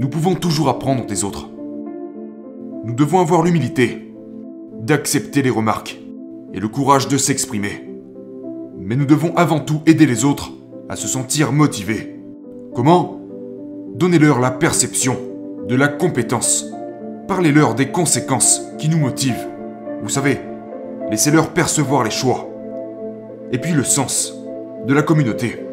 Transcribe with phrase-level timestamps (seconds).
[0.00, 1.50] nous pouvons toujours apprendre des autres.
[2.84, 4.14] Nous devons avoir l'humilité
[4.80, 6.00] d'accepter les remarques
[6.54, 7.86] et le courage de s'exprimer.
[8.78, 10.52] Mais nous devons avant tout aider les autres
[10.88, 12.18] à se sentir motivés.
[12.74, 13.20] Comment?
[13.94, 15.18] Donnez-leur la perception
[15.68, 16.64] de la compétence.
[17.28, 19.48] Parlez-leur des conséquences qui nous motivent.
[20.02, 20.40] Vous savez,
[21.10, 22.48] laissez-leur percevoir les choix.
[23.52, 24.34] Et puis le sens
[24.86, 25.69] de la communauté.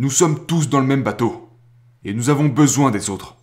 [0.00, 1.48] Nous sommes tous dans le même bateau.
[2.04, 3.34] Et nous avons besoin des autres.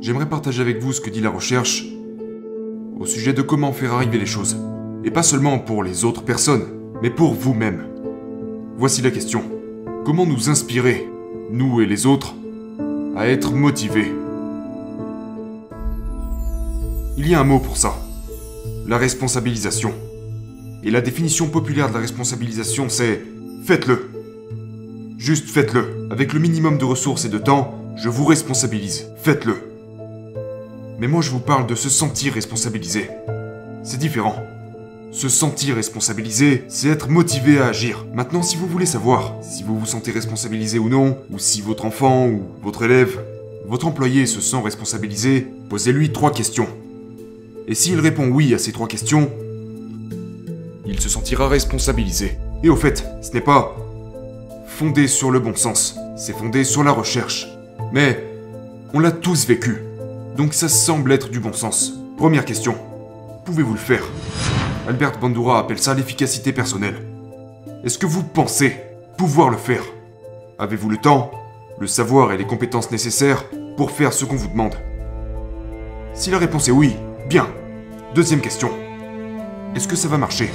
[0.00, 1.84] J'aimerais partager avec vous ce que dit la recherche
[2.98, 4.56] au sujet de comment faire arriver les choses.
[5.04, 6.66] Et pas seulement pour les autres personnes,
[7.00, 7.86] mais pour vous-même.
[8.76, 9.44] Voici la question.
[10.04, 11.08] Comment nous inspirer,
[11.52, 12.34] nous et les autres,
[13.14, 14.23] à être motivés?
[17.16, 17.94] Il y a un mot pour ça.
[18.88, 19.94] La responsabilisation.
[20.82, 23.22] Et la définition populaire de la responsabilisation, c'est
[23.64, 24.10] faites-le.
[25.16, 26.08] Juste faites-le.
[26.10, 29.06] Avec le minimum de ressources et de temps, je vous responsabilise.
[29.22, 29.54] Faites-le.
[30.98, 33.08] Mais moi je vous parle de se sentir responsabilisé.
[33.84, 34.42] C'est différent.
[35.12, 38.04] Se sentir responsabilisé, c'est être motivé à agir.
[38.12, 41.84] Maintenant, si vous voulez savoir si vous vous sentez responsabilisé ou non, ou si votre
[41.84, 43.20] enfant ou votre élève,
[43.68, 46.66] votre employé se sent responsabilisé, posez-lui trois questions.
[47.66, 49.30] Et s'il répond oui à ces trois questions,
[50.86, 52.38] il se sentira responsabilisé.
[52.62, 53.74] Et au fait, ce n'est pas
[54.66, 57.48] fondé sur le bon sens, c'est fondé sur la recherche.
[57.92, 58.22] Mais
[58.92, 59.82] on l'a tous vécu.
[60.36, 61.94] Donc ça semble être du bon sens.
[62.16, 62.76] Première question.
[63.44, 64.04] Pouvez-vous le faire?
[64.86, 66.96] Albert Bandura appelle ça l'efficacité personnelle.
[67.84, 68.76] Est-ce que vous pensez
[69.16, 69.84] pouvoir le faire?
[70.58, 71.30] Avez-vous le temps,
[71.78, 73.44] le savoir et les compétences nécessaires
[73.76, 74.74] pour faire ce qu'on vous demande?
[76.14, 76.94] Si la réponse est oui,
[77.28, 77.48] bien.
[78.14, 78.70] Deuxième question.
[79.74, 80.50] Est-ce que ça va marcher?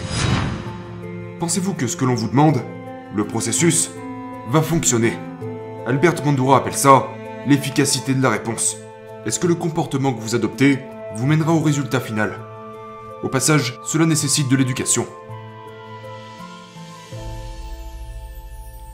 [1.40, 2.62] Pensez-vous que ce que l'on vous demande,
[3.16, 3.92] le processus,
[4.50, 5.14] va fonctionner?
[5.88, 7.08] Albert Bandura appelle ça
[7.48, 8.78] l'efficacité de la réponse.
[9.26, 10.80] Est-ce que le comportement que vous adoptez
[11.16, 12.38] vous mènera au résultat final?
[13.24, 15.06] Au passage, cela nécessite de l'éducation.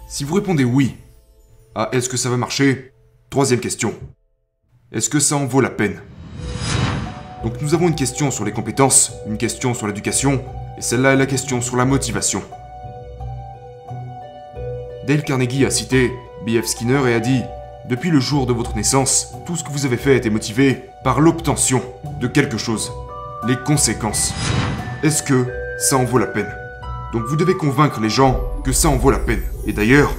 [0.08, 0.96] Si vous répondez oui
[1.75, 2.94] à est-ce que ça va marcher?
[3.30, 3.94] Troisième question.
[4.91, 6.00] Est-ce que ça en vaut la peine?
[7.45, 10.44] Donc nous avons une question sur les compétences, une question sur l'éducation,
[10.79, 12.41] et celle-là est la question sur la motivation.
[15.06, 16.11] Dale Carnegie a cité
[16.47, 16.66] B.F.
[16.66, 17.44] Skinner et a dit
[17.88, 21.22] Depuis le jour de votre naissance, tout ce que vous avez fait été motivé par
[21.22, 21.84] l'obtention
[22.19, 22.91] de quelque chose
[23.47, 24.34] les conséquences.
[25.03, 25.45] Est-ce que
[25.78, 26.51] ça en vaut la peine?
[27.13, 29.44] Donc vous devez convaincre les gens que ça en vaut la peine.
[29.67, 30.11] Et d'ailleurs,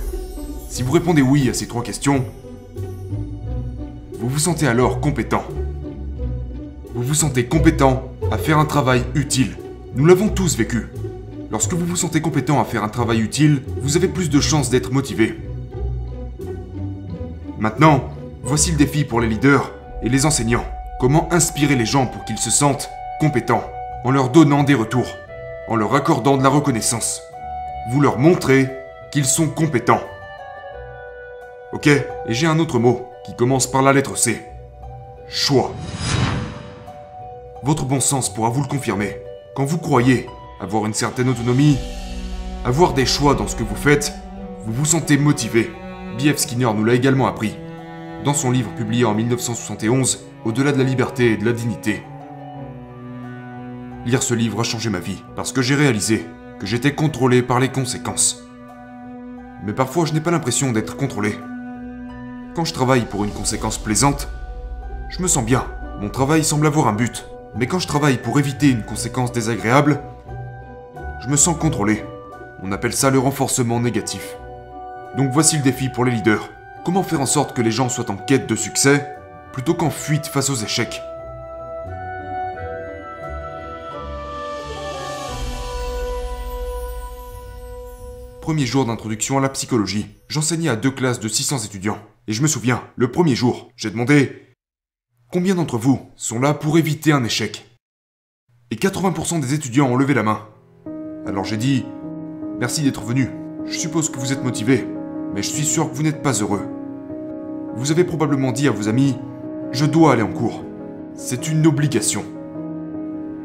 [0.71, 2.25] si vous répondez oui à ces trois questions,
[4.21, 5.43] vous vous sentez alors compétent.
[6.97, 9.59] Vous vous sentez compétent à faire un travail utile.
[9.97, 10.89] Nous l'avons tous vécu.
[11.51, 14.71] Lorsque vous vous sentez compétent à faire un travail utile, vous avez plus de chances
[14.71, 15.39] d'être motivé.
[17.59, 18.05] Maintenant,
[18.43, 19.71] voici le défi pour les leaders
[20.03, 20.65] et les enseignants.
[20.99, 22.89] Comment inspirer les gens pour qu'ils se sentent
[23.21, 23.65] compétents,
[24.05, 25.19] en leur donnant des retours,
[25.69, 27.21] en leur accordant de la reconnaissance.
[27.91, 28.71] Vous leur montrez
[29.13, 30.01] qu'ils sont compétents.
[31.75, 34.41] Ok, et j'ai un autre mot qui commence par la lettre C.
[35.29, 35.75] Choix.
[37.67, 39.17] Votre bon sens pourra vous le confirmer.
[39.57, 40.29] Quand vous croyez
[40.61, 41.77] avoir une certaine autonomie,
[42.65, 44.13] avoir des choix dans ce que vous faites,
[44.65, 45.73] vous vous sentez motivé.
[46.17, 46.37] B.F.
[46.37, 47.57] Skinner nous l'a également appris.
[48.25, 52.05] Dans son livre publié en 1971, Au-delà de la liberté et de la dignité,
[54.05, 56.25] Lire ce livre a changé ma vie, parce que j'ai réalisé
[56.61, 58.45] que j'étais contrôlé par les conséquences.
[59.65, 61.35] Mais parfois je n'ai pas l'impression d'être contrôlé.
[62.55, 64.29] Quand je travaille pour une conséquence plaisante,
[65.11, 65.65] je me sens bien,
[66.01, 67.27] mon travail semble avoir un but.
[67.59, 70.03] Mais quand je travaille pour éviter une conséquence désagréable,
[71.23, 72.05] je me sens contrôlé.
[72.63, 74.37] On appelle ça le renforcement négatif.
[75.17, 76.51] Donc voici le défi pour les leaders.
[76.85, 79.17] Comment faire en sorte que les gens soient en quête de succès
[79.53, 81.01] plutôt qu'en fuite face aux échecs?
[88.43, 90.07] Premier jour d'introduction à la psychologie.
[90.29, 91.99] J'enseignais à deux classes de 600 étudiants.
[92.29, 94.46] Et je me souviens, le premier jour, j'ai demandé
[95.33, 97.69] Combien d'entre vous sont là pour éviter un échec?
[98.71, 100.47] Et 80% des étudiants ont levé la main.
[101.27, 101.85] Alors j'ai dit
[102.61, 103.31] Merci d'être venu.
[103.65, 104.87] Je suppose que vous êtes motivé,
[105.35, 106.63] mais je suis sûr que vous n'êtes pas heureux.
[107.75, 109.17] Vous avez probablement dit à vos amis
[109.73, 110.63] Je dois aller en cours.
[111.15, 112.25] C'est une obligation.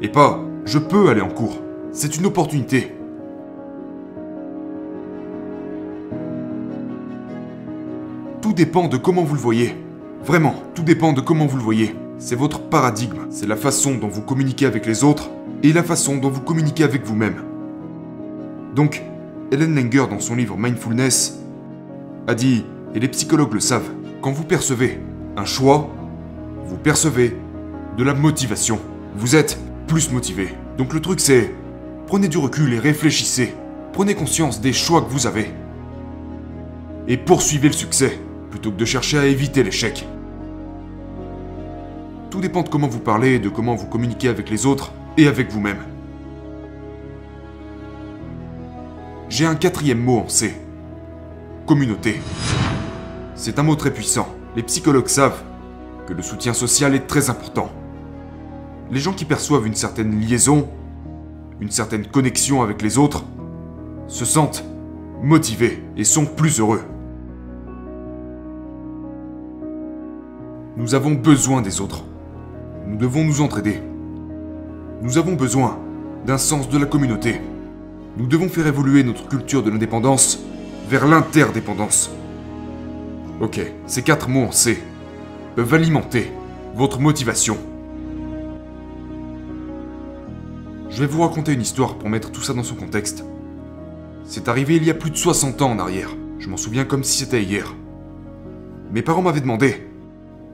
[0.04, 1.64] Et pas Je peux aller en cours.
[1.92, 2.96] C'est une opportunité.
[8.40, 9.76] Tout dépend de comment vous le voyez.
[10.24, 11.96] Vraiment, tout dépend de comment vous le voyez.
[12.20, 15.32] c'est votre paradigme, c'est la façon dont vous communiquez avec les autres
[15.64, 17.44] et la façon dont vous communiquez avec vous-même.
[18.76, 19.02] Donc,
[19.52, 21.40] Helen Langer, dans son livre Mindfulness,
[22.28, 22.64] a dit,
[22.94, 23.90] et les psychologues le savent,
[24.22, 25.00] quand vous percevez
[25.36, 25.90] un choix,
[26.66, 27.36] vous percevez
[27.98, 28.80] de la motivation.
[29.16, 29.58] Vous êtes
[29.88, 30.50] plus motivé.
[30.78, 31.52] Donc le truc c'est,
[32.06, 33.54] prenez du recul et réfléchissez.
[33.94, 35.50] Prenez conscience des choix que vous avez.
[37.08, 38.18] Et poursuivez le succès,
[38.52, 40.08] plutôt que de chercher à éviter l'échec.
[42.32, 45.52] Tout dépend de comment vous parlez, de comment vous communiquez avec les autres et avec
[45.52, 45.80] vous-même.
[49.28, 50.56] J'ai un quatrième mot en C.
[51.66, 52.22] Communauté.
[53.36, 54.30] C'est un mot très puissant.
[54.56, 55.44] Les psychologues savent
[56.08, 57.70] que le soutien social est très important.
[58.92, 60.70] Les gens qui perçoivent une certaine liaison,
[61.60, 63.26] une certaine connexion avec les autres,
[64.08, 64.64] se sentent
[65.22, 66.82] motivés et sont plus heureux.
[70.78, 72.06] Nous avons besoin des autres.
[72.88, 73.80] Nous devons nous entraider.
[75.02, 75.80] Nous avons besoin
[76.26, 77.42] d'un sens de la communauté.
[78.18, 80.40] Nous devons faire évoluer notre culture de l'indépendance
[80.90, 82.12] vers l'interdépendance.
[83.40, 84.82] Ok, ces quatre mots en C
[85.56, 86.32] peuvent alimenter
[86.76, 87.58] votre motivation.
[90.90, 93.24] Je vais vous raconter une histoire pour mettre tout ça dans son contexte.
[94.26, 96.10] C'est arrivé il y a plus de 60 ans en arrière.
[96.40, 97.74] Je m'en souviens comme si c'était hier.
[98.92, 99.88] Mes parents m'avaient demandé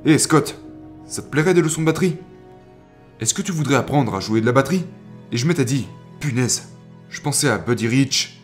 [0.06, 0.60] Hé Scott,
[1.08, 2.18] ça te plairait des leçons de batterie?
[3.22, 4.86] Est-ce que tu voudrais apprendre à jouer de la batterie?
[5.32, 5.88] Et je m'étais dit
[6.20, 6.68] Punaise,
[7.10, 8.42] je pensais à Buddy Rich,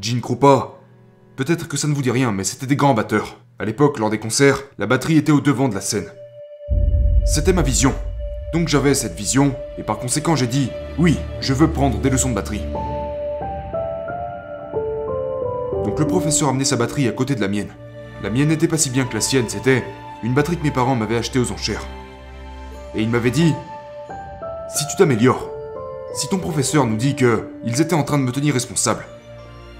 [0.00, 0.74] Gene Krupa.
[1.36, 3.40] Peut-être que ça ne vous dit rien, mais c'était des grands batteurs.
[3.58, 6.06] À l'époque, lors des concerts, la batterie était au devant de la scène.
[7.26, 7.92] C'était ma vision.
[8.52, 12.30] Donc j'avais cette vision, et par conséquent j'ai dit oui, je veux prendre des leçons
[12.30, 12.62] de batterie.
[15.84, 17.72] Donc le professeur amenait sa batterie à côté de la mienne.
[18.22, 19.82] La mienne n'était pas si bien que la sienne, c'était
[20.22, 21.84] une batterie que mes parents m'avaient achetée aux enchères.
[22.96, 23.54] Et il m'avait dit
[24.76, 25.50] Si tu t'améliores,
[26.14, 29.04] si ton professeur nous dit que ils étaient en train de me tenir responsable,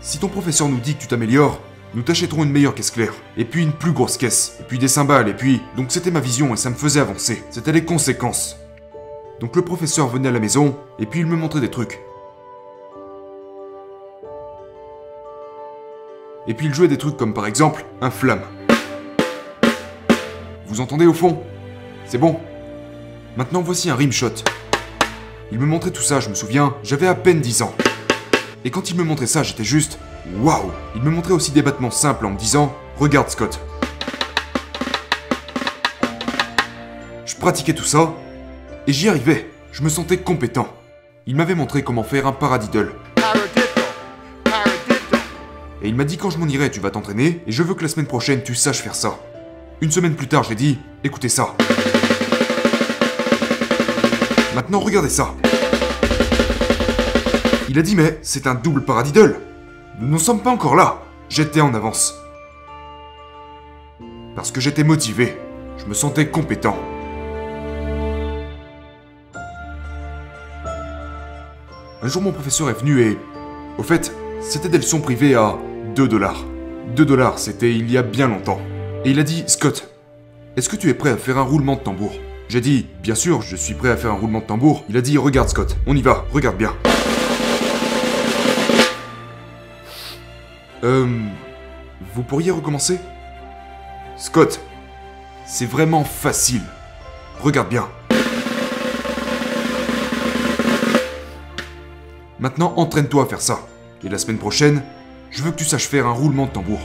[0.00, 1.60] si ton professeur nous dit que tu t'améliores,
[1.94, 4.88] nous t'achèterons une meilleure caisse claire, et puis une plus grosse caisse, et puis des
[4.88, 5.62] cymbales, et puis...
[5.76, 7.42] Donc c'était ma vision et ça me faisait avancer.
[7.50, 8.56] C'était les conséquences.
[9.40, 12.00] Donc le professeur venait à la maison, et puis il me montrait des trucs.
[16.48, 18.42] Et puis il jouait des trucs comme par exemple un flamme.
[20.66, 21.40] Vous entendez au fond?
[22.06, 22.40] C'est bon?
[23.36, 24.44] Maintenant voici un rimshot.
[25.50, 27.74] Il me montrait tout ça, je me souviens, j'avais à peine 10 ans.
[28.64, 29.98] Et quand il me montrait ça, j'étais juste
[30.36, 33.58] waouh Il me montrait aussi des battements simples en me disant Regarde Scott.
[37.26, 38.14] Je pratiquais tout ça,
[38.86, 39.50] et j'y arrivais.
[39.72, 40.68] Je me sentais compétent.
[41.26, 42.92] Il m'avait montré comment faire un paradiddle.
[45.82, 47.82] Et il m'a dit quand je m'en irai, tu vas t'entraîner, et je veux que
[47.82, 49.18] la semaine prochaine tu saches faire ça.
[49.80, 51.54] Une semaine plus tard, j'ai dit, écoutez ça.
[54.54, 55.34] Maintenant, regardez ça.
[57.68, 59.34] Il a dit, mais c'est un double paradiddle.
[60.00, 61.02] Nous n'en sommes pas encore là.
[61.28, 62.14] J'étais en avance.
[64.36, 65.36] Parce que j'étais motivé.
[65.78, 66.78] Je me sentais compétent.
[72.02, 73.18] Un jour, mon professeur est venu et.
[73.76, 75.56] Au fait, c'était des leçons privées à
[75.96, 76.44] 2 dollars.
[76.94, 78.60] 2 dollars, c'était il y a bien longtemps.
[79.04, 79.88] Et il a dit Scott,
[80.56, 82.12] est-ce que tu es prêt à faire un roulement de tambour?
[82.48, 84.84] J'ai dit Bien sûr, je suis prêt à faire un roulement de tambour.
[84.88, 86.74] Il a dit Regarde, Scott, on y va, regarde bien.
[90.84, 91.06] Euh.
[92.14, 92.98] Vous pourriez recommencer?
[94.16, 94.60] Scott,
[95.46, 96.62] c'est vraiment facile.
[97.40, 97.88] Regarde bien.
[102.38, 103.60] Maintenant, entraîne-toi à faire ça.
[104.04, 104.82] Et la semaine prochaine,
[105.30, 106.80] je veux que tu saches faire un roulement de tambour.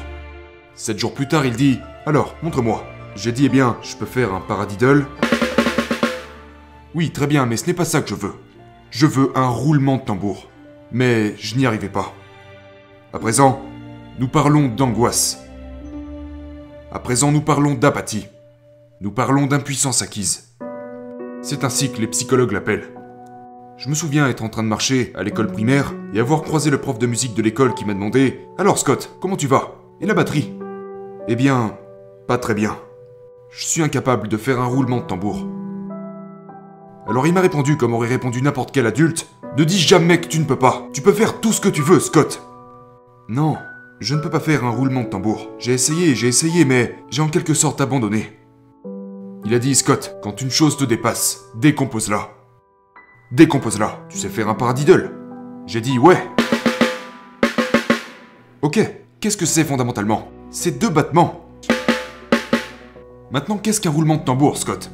[0.73, 2.83] Sept jours plus tard, il dit Alors, montre-moi.
[3.15, 5.05] J'ai dit Eh bien, je peux faire un paradiddle.
[6.95, 8.33] Oui, très bien, mais ce n'est pas ça que je veux.
[8.89, 10.49] Je veux un roulement de tambour.
[10.91, 12.13] Mais je n'y arrivais pas.
[13.13, 13.61] À présent,
[14.17, 15.39] nous parlons d'angoisse.
[16.91, 18.27] À présent, nous parlons d'apathie.
[19.01, 20.55] Nous parlons d'impuissance acquise.
[21.43, 22.89] C'est ainsi que les psychologues l'appellent.
[23.77, 26.81] Je me souviens être en train de marcher à l'école primaire et avoir croisé le
[26.81, 29.75] prof de musique de l'école qui m'a demandé Alors Scott, comment tu vas?
[30.01, 30.53] Et la batterie?
[31.27, 31.77] Eh bien,
[32.27, 32.77] pas très bien.
[33.51, 35.47] Je suis incapable de faire un roulement de tambour.
[37.09, 40.37] Alors il m'a répondu comme aurait répondu n'importe quel adulte Ne dis jamais que tu
[40.37, 40.87] ne peux pas.
[40.93, 42.39] Tu peux faire tout ce que tu veux, Scott.
[43.27, 43.57] Non,
[43.99, 45.49] je ne peux pas faire un roulement de tambour.
[45.57, 48.37] J'ai essayé, j'ai essayé, mais j'ai en quelque sorte abandonné.
[49.43, 52.29] Il a dit Scott, quand une chose te dépasse, décompose-la.
[53.31, 54.05] Décompose-la.
[54.07, 55.11] Tu sais faire un paradiddle
[55.65, 56.23] J'ai dit ouais.
[58.61, 58.79] Ok,
[59.19, 60.29] qu'est-ce que c'est fondamentalement?
[60.51, 61.49] C'est deux battements.
[63.31, 64.91] Maintenant, qu'est-ce qu'un roulement de tambour, Scott?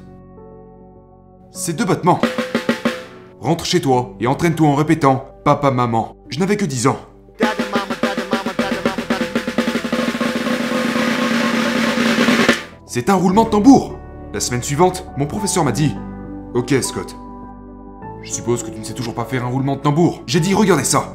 [1.57, 2.19] C'est deux battements.
[3.39, 6.17] Rentre chez toi et entraîne-toi en répétant Papa, maman.
[6.27, 6.99] Je n'avais que 10 ans.
[12.85, 13.97] C'est un roulement de tambour.
[14.33, 15.95] La semaine suivante, mon professeur m'a dit
[16.53, 17.15] Ok, Scott.
[18.21, 20.23] Je suppose que tu ne sais toujours pas faire un roulement de tambour.
[20.27, 21.13] J'ai dit Regardez ça.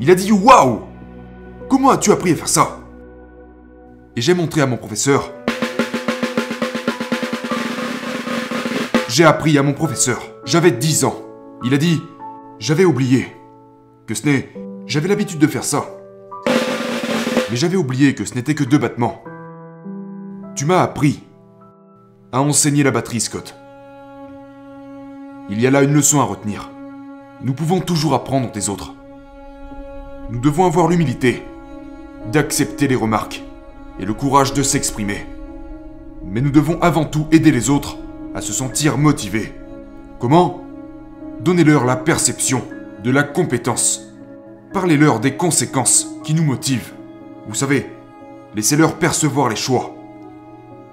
[0.00, 0.80] Il a dit Waouh
[1.68, 2.78] Comment as-tu appris à faire ça?
[4.16, 5.30] Et j'ai montré à mon professeur.
[9.08, 10.20] J'ai appris à mon professeur.
[10.44, 11.16] J'avais 10 ans.
[11.64, 12.02] Il a dit
[12.58, 13.34] J'avais oublié
[14.06, 14.50] que ce n'est.
[14.86, 15.86] J'avais l'habitude de faire ça.
[17.50, 19.24] Mais j'avais oublié que ce n'était que deux battements.
[20.54, 21.22] Tu m'as appris
[22.32, 23.54] à enseigner la batterie, Scott.
[25.48, 26.70] Il y a là une leçon à retenir.
[27.42, 28.92] Nous pouvons toujours apprendre des autres.
[30.28, 31.42] Nous devons avoir l'humilité
[32.30, 33.42] d'accepter les remarques
[33.98, 35.24] et le courage de s'exprimer.
[36.26, 37.96] Mais nous devons avant tout aider les autres
[38.34, 39.52] à se sentir motivés.
[40.18, 40.64] Comment
[41.40, 42.62] Donnez-leur la perception
[43.02, 44.02] de la compétence.
[44.72, 46.92] Parlez-leur des conséquences qui nous motivent.
[47.46, 47.86] Vous savez,
[48.54, 49.94] laissez-leur percevoir les choix.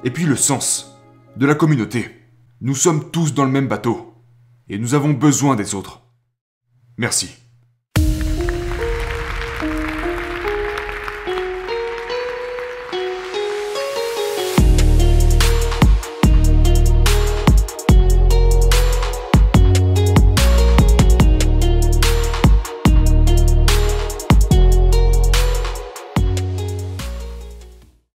[0.03, 0.99] Et puis le sens
[1.35, 2.09] de la communauté.
[2.61, 4.13] Nous sommes tous dans le même bateau.
[4.69, 6.01] Et nous avons besoin des autres.
[6.97, 7.44] Merci.